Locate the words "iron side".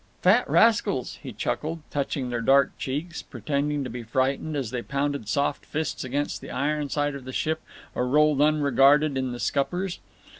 6.49-7.13